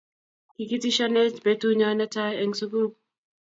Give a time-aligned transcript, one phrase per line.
[0.55, 2.87] kikitishanech betuu nyoo netai eng sukul